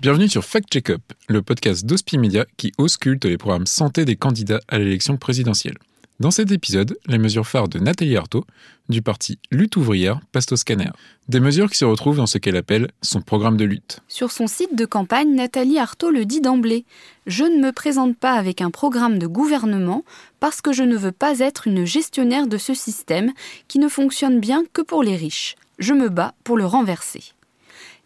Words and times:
Bienvenue 0.00 0.30
sur 0.30 0.44
Fact 0.44 0.72
Check-up, 0.72 1.02
le 1.28 1.42
podcast 1.42 1.84
d'Hospi 1.84 2.16
Media 2.16 2.46
qui 2.56 2.72
ausculte 2.78 3.26
les 3.26 3.36
programmes 3.36 3.66
santé 3.66 4.06
des 4.06 4.16
candidats 4.16 4.60
à 4.68 4.78
l'élection 4.78 5.18
présidentielle. 5.18 5.76
Dans 6.20 6.30
cet 6.30 6.50
épisode, 6.52 6.98
les 7.06 7.16
mesures 7.16 7.46
phares 7.46 7.70
de 7.70 7.78
Nathalie 7.78 8.14
Arthaud, 8.14 8.44
du 8.90 9.00
parti 9.00 9.38
Lutte 9.50 9.76
ouvrière, 9.76 10.20
passent 10.32 10.52
au 10.52 10.56
scanner. 10.56 10.90
Des 11.28 11.40
mesures 11.40 11.70
qui 11.70 11.78
se 11.78 11.86
retrouvent 11.86 12.18
dans 12.18 12.26
ce 12.26 12.36
qu'elle 12.36 12.58
appelle 12.58 12.90
son 13.00 13.22
programme 13.22 13.56
de 13.56 13.64
lutte. 13.64 14.00
Sur 14.06 14.30
son 14.30 14.46
site 14.46 14.76
de 14.76 14.84
campagne, 14.84 15.34
Nathalie 15.34 15.78
Arthaud 15.78 16.10
le 16.10 16.26
dit 16.26 16.42
d'emblée 16.42 16.84
Je 17.26 17.44
ne 17.44 17.58
me 17.58 17.72
présente 17.72 18.18
pas 18.18 18.34
avec 18.34 18.60
un 18.60 18.70
programme 18.70 19.18
de 19.18 19.26
gouvernement 19.26 20.04
parce 20.40 20.60
que 20.60 20.74
je 20.74 20.82
ne 20.82 20.94
veux 20.94 21.10
pas 21.10 21.38
être 21.38 21.66
une 21.66 21.86
gestionnaire 21.86 22.46
de 22.46 22.58
ce 22.58 22.74
système 22.74 23.32
qui 23.66 23.78
ne 23.78 23.88
fonctionne 23.88 24.40
bien 24.40 24.64
que 24.74 24.82
pour 24.82 25.02
les 25.02 25.16
riches. 25.16 25.56
Je 25.78 25.94
me 25.94 26.10
bats 26.10 26.34
pour 26.44 26.58
le 26.58 26.66
renverser. 26.66 27.22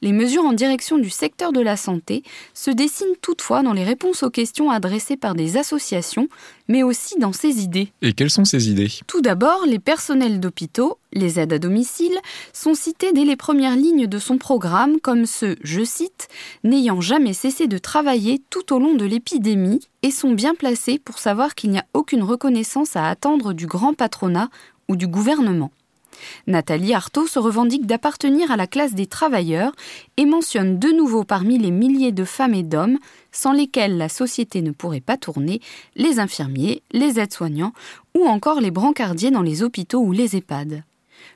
Les 0.04 0.12
mesures 0.12 0.44
en 0.44 0.52
direction 0.52 0.98
du 0.98 1.08
secteur 1.08 1.50
de 1.50 1.62
la 1.62 1.78
santé 1.78 2.24
se 2.52 2.70
dessinent 2.70 3.16
toutefois 3.22 3.62
dans 3.62 3.72
les 3.72 3.84
réponses 3.84 4.22
aux 4.22 4.28
questions 4.28 4.70
adressées 4.70 5.16
par 5.16 5.34
des 5.34 5.56
associations, 5.56 6.28
mais 6.68 6.82
aussi 6.82 7.18
dans 7.18 7.32
ses 7.32 7.62
idées. 7.62 7.90
Et 8.02 8.12
quelles 8.12 8.28
sont 8.28 8.44
ces 8.44 8.68
idées? 8.68 8.90
Tout 9.06 9.22
d'abord, 9.22 9.64
les 9.66 9.78
personnels 9.78 10.40
d'hôpitaux, 10.40 10.98
les 11.14 11.40
aides 11.40 11.54
à 11.54 11.58
domicile, 11.58 12.18
sont 12.52 12.74
cités 12.74 13.14
dès 13.14 13.24
les 13.24 13.34
premières 13.34 13.76
lignes 13.76 14.06
de 14.06 14.18
son 14.18 14.36
programme 14.36 15.00
comme 15.00 15.24
ceux, 15.24 15.56
je 15.62 15.82
cite, 15.82 16.28
n'ayant 16.64 17.00
jamais 17.00 17.32
cessé 17.32 17.66
de 17.66 17.78
travailler 17.78 18.42
tout 18.50 18.74
au 18.74 18.78
long 18.78 18.92
de 18.92 19.06
l'épidémie 19.06 19.88
et 20.02 20.10
sont 20.10 20.32
bien 20.32 20.54
placés 20.54 20.98
pour 20.98 21.18
savoir 21.18 21.54
qu'il 21.54 21.70
n'y 21.70 21.78
a 21.78 21.86
aucune 21.94 22.24
reconnaissance 22.24 22.94
à 22.94 23.08
attendre 23.08 23.54
du 23.54 23.66
grand 23.66 23.94
patronat 23.94 24.50
ou 24.90 24.96
du 24.96 25.06
gouvernement. 25.06 25.70
Nathalie 26.46 26.94
Artaud 26.94 27.26
se 27.26 27.38
revendique 27.38 27.86
d'appartenir 27.86 28.50
à 28.50 28.56
la 28.56 28.66
classe 28.66 28.94
des 28.94 29.06
travailleurs 29.06 29.72
et 30.16 30.26
mentionne 30.26 30.78
de 30.78 30.88
nouveau 30.88 31.24
parmi 31.24 31.58
les 31.58 31.70
milliers 31.70 32.12
de 32.12 32.24
femmes 32.24 32.54
et 32.54 32.62
d'hommes 32.62 32.98
sans 33.32 33.52
lesquels 33.52 33.96
la 33.96 34.08
société 34.08 34.62
ne 34.62 34.70
pourrait 34.70 35.00
pas 35.00 35.16
tourner 35.16 35.60
les 35.96 36.20
infirmiers, 36.20 36.82
les 36.92 37.18
aides-soignants 37.18 37.72
ou 38.14 38.26
encore 38.26 38.60
les 38.60 38.70
brancardiers 38.70 39.30
dans 39.30 39.42
les 39.42 39.62
hôpitaux 39.62 40.00
ou 40.00 40.12
les 40.12 40.36
EHPAD. 40.36 40.84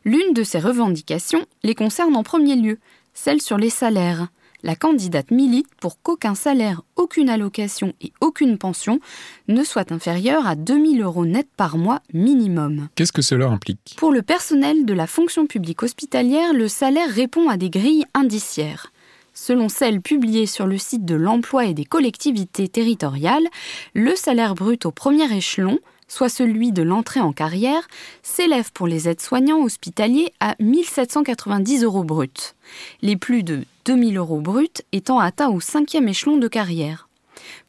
L'une 0.04 0.32
de 0.32 0.42
ces 0.42 0.58
revendications 0.58 1.44
les 1.62 1.74
concerne 1.74 2.16
en 2.16 2.22
premier 2.22 2.56
lieu, 2.56 2.78
celle 3.14 3.42
sur 3.42 3.58
les 3.58 3.70
salaires 3.70 4.28
la 4.62 4.76
candidate 4.76 5.30
milite 5.30 5.68
pour 5.80 6.00
qu'aucun 6.02 6.34
salaire, 6.34 6.82
aucune 6.96 7.28
allocation 7.28 7.92
et 8.00 8.12
aucune 8.20 8.58
pension 8.58 9.00
ne 9.46 9.62
soit 9.64 9.92
inférieur 9.92 10.46
à 10.46 10.56
2000 10.56 11.02
euros 11.02 11.26
net 11.26 11.48
par 11.56 11.76
mois 11.76 12.00
minimum. 12.12 12.88
Qu'est-ce 12.94 13.12
que 13.12 13.22
cela 13.22 13.46
implique? 13.48 13.94
Pour 13.96 14.12
le 14.12 14.22
personnel 14.22 14.84
de 14.84 14.94
la 14.94 15.06
fonction 15.06 15.46
publique 15.46 15.82
hospitalière, 15.82 16.52
le 16.52 16.68
salaire 16.68 17.10
répond 17.10 17.48
à 17.48 17.56
des 17.56 17.70
grilles 17.70 18.04
indiciaires. 18.14 18.92
Selon 19.34 19.68
celles 19.68 20.00
publiées 20.00 20.46
sur 20.46 20.66
le 20.66 20.78
site 20.78 21.04
de 21.04 21.14
l'emploi 21.14 21.66
et 21.66 21.74
des 21.74 21.84
collectivités 21.84 22.66
territoriales, 22.66 23.46
le 23.94 24.16
salaire 24.16 24.56
brut 24.56 24.84
au 24.84 24.90
premier 24.90 25.32
échelon, 25.32 25.78
soit 26.08 26.28
celui 26.28 26.72
de 26.72 26.82
l'entrée 26.82 27.20
en 27.20 27.32
carrière, 27.32 27.86
s'élève 28.22 28.72
pour 28.72 28.86
les 28.86 29.08
aides-soignants 29.08 29.62
hospitaliers 29.62 30.32
à 30.40 30.56
1790 30.58 31.84
euros 31.84 32.04
bruts. 32.04 32.54
Les 33.02 33.16
plus 33.16 33.42
de 33.42 33.64
2000 33.84 34.16
euros 34.16 34.40
bruts 34.40 34.82
étant 34.92 35.18
atteints 35.18 35.50
au 35.50 35.60
cinquième 35.60 36.08
échelon 36.08 36.38
de 36.38 36.48
carrière. 36.48 37.08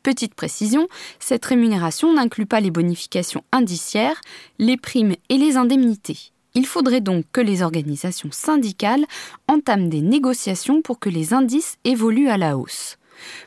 Petite 0.02 0.34
précision, 0.34 0.88
cette 1.20 1.46
rémunération 1.46 2.14
n'inclut 2.14 2.46
pas 2.46 2.60
les 2.60 2.72
bonifications 2.72 3.44
indiciaires, 3.52 4.20
les 4.58 4.78
primes 4.78 5.16
et 5.30 5.38
les 5.38 5.58
indemnités. 5.58 6.32
Il 6.56 6.66
faudrait 6.66 7.02
donc 7.02 7.26
que 7.32 7.42
les 7.42 7.62
organisations 7.62 8.32
syndicales 8.32 9.06
entament 9.48 9.90
des 9.90 10.02
négociations 10.02 10.82
pour 10.82 11.00
que 11.00 11.10
les 11.10 11.34
indices 11.34 11.78
évoluent 11.84 12.30
à 12.30 12.38
la 12.38 12.58
hausse. 12.58 12.98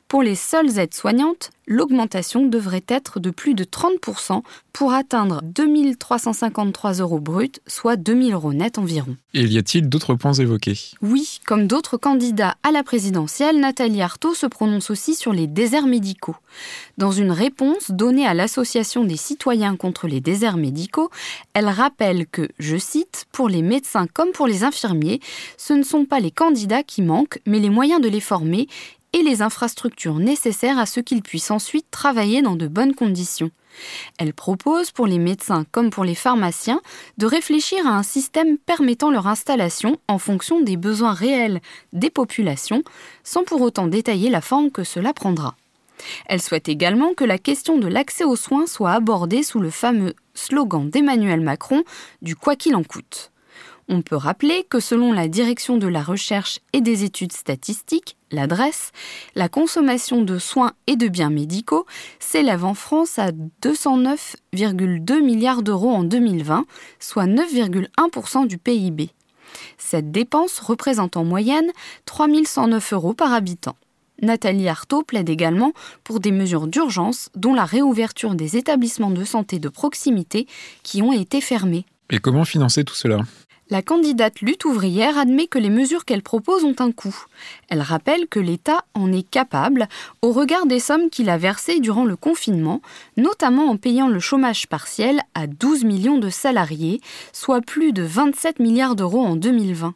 Pour 0.09 0.23
les 0.23 0.35
seules 0.35 0.79
aides 0.79 0.95
soignantes, 0.95 1.51
l'augmentation 1.67 2.47
devrait 2.47 2.85
être 2.89 3.21
de 3.21 3.31
plus 3.31 3.55
de 3.55 3.65
30% 3.65 4.43
pour 4.73 4.93
atteindre 4.93 5.41
2353 5.45 6.95
euros 6.95 7.21
bruts, 7.21 7.61
soit 7.67 7.97
2000 7.97 8.33
euros 8.35 8.53
net 8.53 8.79
environ. 8.79 9.17
Et 9.35 9.45
y 9.45 9.59
a-t-il 9.59 9.89
d'autres 9.89 10.15
points 10.15 10.33
évoqués? 10.33 10.79
Oui, 11.03 11.41
comme 11.47 11.67
d'autres 11.67 11.97
candidats 11.97 12.57
à 12.63 12.73
la 12.73 12.83
présidentielle, 12.83 13.61
Nathalie 13.61 14.03
Arthaud 14.03 14.35
se 14.35 14.47
prononce 14.47 14.91
aussi 14.91 15.15
sur 15.15 15.33
les 15.33 15.47
déserts 15.47 15.87
médicaux. 15.87 16.37
Dans 16.99 17.13
une 17.13 17.31
réponse 17.31 17.91
donnée 17.91 18.27
à 18.27 18.35
l'Association 18.35 19.05
des 19.05 19.17
citoyens 19.17 19.77
contre 19.77 20.07
les 20.07 20.21
déserts 20.21 20.57
médicaux, 20.57 21.11
elle 21.55 21.69
rappelle 21.69 22.27
que, 22.27 22.49
je 22.59 22.77
cite, 22.77 23.27
pour 23.33 23.49
les 23.49 23.63
médecins 23.63 24.07
comme 24.13 24.33
pour 24.33 24.47
les 24.47 24.65
infirmiers, 24.65 25.21
ce 25.57 25.73
ne 25.73 25.83
sont 25.83 26.05
pas 26.05 26.21
les 26.21 26.31
candidats 26.31 26.83
qui 26.83 27.03
manquent, 27.03 27.41
mais 27.47 27.59
les 27.59 27.71
moyens 27.71 28.01
de 28.01 28.09
les 28.09 28.21
former 28.21 28.69
et 29.13 29.23
les 29.23 29.43
infrastructures 29.43 30.19
nécessaires 30.19 30.79
à 30.79 30.87
ce 30.87 31.01
qu'ils 31.01 31.23
puissent 31.23 31.51
ensuite 31.51 31.91
travailler 31.91 32.43
dans 32.43 32.57
de 32.57 32.67
bonnes 32.67 32.95
conditions. 32.95 33.51
Elle 34.19 34.35
propose 34.35 34.91
pour 34.91 35.07
les 35.07 35.19
médecins 35.19 35.65
comme 35.71 35.91
pour 35.91 36.05
les 36.05 36.15
pharmaciens 36.15 36.81
de 37.19 37.27
réfléchir 37.27 37.87
à 37.87 37.97
un 37.97 38.03
système 38.03 38.59
permettant 38.59 39.11
leur 39.11 39.27
installation 39.27 39.99
en 40.09 40.19
fonction 40.19 40.61
des 40.61 40.77
besoins 40.77 41.15
réels 41.15 41.61
des 41.93 42.11
populations, 42.11 42.83
sans 43.25 43.45
pour 43.45 43.61
autant 43.61 43.87
détailler 43.87 44.31
la 44.31 44.41
forme 44.41 44.71
que 44.71 44.85
cela 44.85 45.13
prendra. 45.13 45.57
Elle 46.27 46.43
souhaite 46.43 46.69
également 46.69 47.15
que 47.15 47.25
la 47.25 47.39
question 47.39 47.79
de 47.79 47.87
l'accès 47.87 48.25
aux 48.25 48.37
soins 48.37 48.67
soit 48.67 48.93
abordée 48.93 49.43
sous 49.43 49.61
le 49.61 49.71
fameux 49.71 50.15
slogan 50.35 50.89
d'Emmanuel 50.89 51.41
Macron 51.41 51.85
du 52.23 52.35
quoi 52.37 52.57
qu'il 52.57 52.75
en 52.75 52.83
coûte. 52.83 53.32
On 53.89 54.03
peut 54.03 54.17
rappeler 54.17 54.65
que 54.69 54.81
selon 54.81 55.13
la 55.13 55.29
Direction 55.29 55.77
de 55.77 55.87
la 55.87 56.03
recherche 56.03 56.61
et 56.73 56.81
des 56.81 57.05
études 57.05 57.33
statistiques, 57.33 58.17
l'adresse, 58.31 58.93
la 59.35 59.49
consommation 59.49 60.23
de 60.23 60.39
soins 60.39 60.73
et 60.87 60.97
de 60.97 61.09
biens 61.09 61.31
médicaux 61.31 61.87
s'élève 62.21 62.65
en 62.65 62.75
France 62.75 63.19
à 63.19 63.31
209,2 63.63 65.21
milliards 65.21 65.63
d'euros 65.63 65.91
en 65.91 66.05
2020, 66.05 66.65
soit 67.01 67.27
9,1% 67.27 68.47
du 68.47 68.59
PIB. 68.59 69.11
Cette 69.79 70.11
dépense 70.11 70.61
représente 70.61 71.17
en 71.17 71.25
moyenne 71.25 71.71
3109 72.07 72.93
euros 72.93 73.15
par 73.15 73.33
habitant. 73.33 73.77
Nathalie 74.23 74.69
Artaud 74.69 75.03
plaide 75.03 75.29
également 75.29 75.73
pour 76.05 76.21
des 76.21 76.31
mesures 76.31 76.69
d'urgence, 76.69 77.29
dont 77.35 77.55
la 77.55 77.65
réouverture 77.65 78.35
des 78.37 78.57
établissements 78.57 79.11
de 79.11 79.25
santé 79.25 79.59
de 79.59 79.69
proximité 79.69 80.47
qui 80.85 81.03
ont 81.03 81.13
été 81.13 81.41
fermés. 81.41 81.85
Et 82.09 82.19
comment 82.19 82.45
financer 82.45 82.85
tout 82.85 82.95
cela? 82.95 83.19
La 83.73 83.81
candidate 83.81 84.43
lutte 84.43 84.67
ouvrière 84.67 85.17
admet 85.17 85.47
que 85.47 85.59
les 85.59 85.71
mesures 85.71 86.05
qu'elle 86.05 86.23
propose 86.23 86.63
ont 86.63 86.77
un 86.79 86.93
coût. 86.93 87.25
Elle 87.71 87.81
rappelle 87.81 88.29
que 88.29 88.39
l'État 88.39 88.85
en 88.93 89.11
est 89.11 89.27
capable 89.27 89.89
au 90.21 90.31
regard 90.31 90.67
des 90.67 90.79
sommes 90.79 91.09
qu'il 91.09 91.31
a 91.31 91.39
versées 91.39 91.81
durant 91.81 92.05
le 92.05 92.15
confinement, 92.15 92.83
notamment 93.17 93.71
en 93.71 93.79
payant 93.79 94.09
le 94.09 94.21
chômage 94.21 94.67
partiel 94.69 95.23
à 95.35 95.47
12 95.47 95.85
millions 95.85 96.19
de 96.19 96.29
salariés, 96.29 97.01
soit 97.33 97.63
plus 97.63 97.95
de 97.95 98.03
27 98.03 98.61
milliards 98.61 98.95
d'euros 98.95 99.25
en 99.25 99.37
2020. 99.37 99.95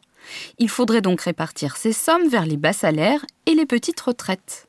Il 0.57 0.69
faudrait 0.69 1.01
donc 1.01 1.21
répartir 1.21 1.77
ces 1.77 1.93
sommes 1.93 2.29
vers 2.29 2.47
les 2.47 2.57
bas 2.57 2.73
salaires 2.73 3.27
et 3.45 3.53
les 3.53 3.67
petites 3.67 4.01
retraites. 4.01 4.66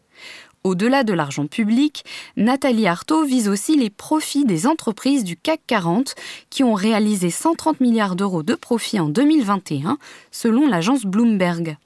Au-delà 0.68 1.02
de 1.02 1.14
l'argent 1.14 1.46
public, 1.46 2.04
Nathalie 2.36 2.86
Arthaud 2.86 3.24
vise 3.24 3.48
aussi 3.48 3.74
les 3.74 3.88
profits 3.88 4.44
des 4.44 4.66
entreprises 4.66 5.24
du 5.24 5.34
CAC 5.34 5.62
40 5.66 6.14
qui 6.50 6.62
ont 6.62 6.74
réalisé 6.74 7.30
130 7.30 7.80
milliards 7.80 8.16
d'euros 8.16 8.42
de 8.42 8.54
profits 8.54 9.00
en 9.00 9.08
2021, 9.08 9.96
selon 10.30 10.68
l'agence 10.68 11.06
Bloomberg. 11.06 11.78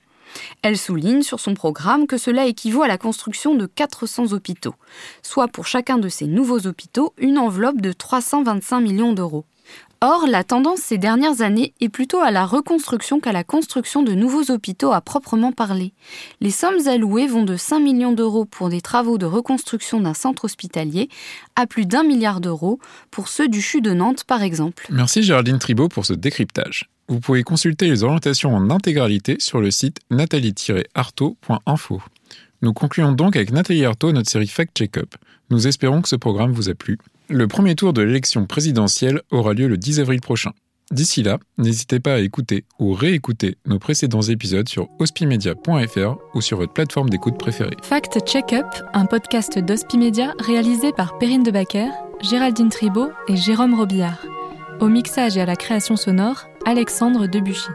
Elle 0.63 0.77
souligne 0.77 1.23
sur 1.23 1.39
son 1.39 1.55
programme 1.55 2.09
que 2.09 2.19
cela 2.19 2.47
équivaut 2.47 2.83
à 2.83 2.89
la 2.89 2.99
construction 2.99 3.55
de 3.55 3.67
400 3.67 4.33
hôpitaux, 4.33 4.75
soit 5.23 5.47
pour 5.47 5.69
chacun 5.69 5.99
de 5.99 6.09
ces 6.09 6.27
nouveaux 6.27 6.67
hôpitaux 6.67 7.13
une 7.19 7.39
enveloppe 7.39 7.81
de 7.81 7.93
325 7.93 8.81
millions 8.81 9.13
d'euros. 9.13 9.45
Or, 10.05 10.27
la 10.27 10.43
tendance 10.43 10.81
ces 10.81 10.99
dernières 10.99 11.43
années 11.43 11.75
est 11.81 11.89
plutôt 11.89 12.19
à 12.19 12.33
la 12.33 12.45
reconstruction 12.45 13.21
qu'à 13.21 13.31
la 13.31 13.45
construction 13.45 14.03
de 14.03 14.15
nouveaux 14.15 14.51
hôpitaux 14.51 14.91
à 14.91 15.01
proprement 15.01 15.53
parler. 15.53 15.93
Les 16.41 16.51
sommes 16.51 16.89
allouées 16.89 17.29
vont 17.29 17.45
de 17.45 17.57
5 17.57 17.79
millions 17.79 18.11
d'euros 18.11 18.45
pour 18.45 18.69
des 18.69 18.81
travaux 18.81 19.17
de 19.17 19.27
reconstruction 19.27 20.01
d'un 20.01 20.13
centre 20.13 20.47
hospitalier 20.47 21.09
à 21.55 21.69
plus 21.69 21.87
d'un 21.87 22.03
milliard 22.03 22.41
d'euros 22.41 22.81
pour 23.13 23.29
ceux 23.29 23.47
du 23.47 23.63
CHU 23.63 23.81
de 23.81 23.93
Nantes 23.93 24.25
par 24.25 24.43
exemple. 24.43 24.89
Merci 24.91 25.23
Géraldine 25.23 25.61
Tribault 25.61 25.89
pour 25.89 26.05
ce 26.05 26.15
décryptage. 26.15 26.91
Vous 27.07 27.21
pouvez 27.21 27.45
consulter 27.45 27.87
les 27.87 28.03
orientations 28.03 28.53
en 28.53 28.71
intégralité 28.71 29.37
sur 29.39 29.61
le 29.61 29.71
site 29.71 30.01
nathalie-artaud.info. 30.11 32.03
Nous 32.63 32.73
concluons 32.73 33.13
donc 33.13 33.37
avec 33.37 33.53
Nathalie 33.53 33.85
Artaud 33.85 34.11
notre 34.11 34.29
série 34.29 34.49
Fact 34.49 34.77
Check-up. 34.77 35.15
Nous 35.51 35.69
espérons 35.69 36.03
que 36.03 36.09
ce 36.09 36.17
programme 36.17 36.51
vous 36.51 36.69
a 36.71 36.75
plu. 36.75 36.99
Le 37.33 37.49
premier 37.49 37.75
tour 37.75 37.95
de 37.95 38.03
l'élection 38.03 38.45
présidentielle 38.45 39.23
aura 39.31 39.55
lieu 39.55 39.67
le 39.67 39.79
10 39.79 40.01
avril 40.01 40.21
prochain. 40.21 40.51
D'ici 40.91 41.23
là, 41.23 41.39
n'hésitez 41.57 41.99
pas 41.99 42.17
à 42.17 42.19
écouter 42.19 42.67
ou 42.79 42.93
réécouter 42.93 43.57
nos 43.65 43.79
précédents 43.79 44.21
épisodes 44.21 44.69
sur 44.69 44.91
hospimedia.fr 44.99 46.19
ou 46.35 46.43
sur 46.43 46.59
votre 46.59 46.75
plateforme 46.75 47.09
d'écoute 47.09 47.39
préférée. 47.39 47.79
Fact 47.83 48.19
Check-up, 48.27 48.67
un 48.93 49.07
podcast 49.07 49.59
d'Hospimedia 49.59 50.35
réalisé 50.41 50.93
par 50.93 51.17
Perrine 51.17 51.43
Debacker, 51.43 51.89
Géraldine 52.21 52.69
Tribault 52.69 53.13
et 53.29 53.37
Jérôme 53.37 53.73
Robillard. 53.73 54.27
Au 54.81 54.89
mixage 54.89 55.39
et 55.39 55.41
à 55.41 55.47
la 55.47 55.57
création 55.57 55.97
sonore, 55.97 56.49
Alexandre 56.67 57.27
Debuchy. 57.27 57.71